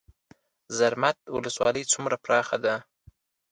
زرمت 0.77 1.17
ولسوالۍ 1.35 1.83
څومره 1.93 2.15
پراخه 2.23 2.57
ده؟ 2.65 2.75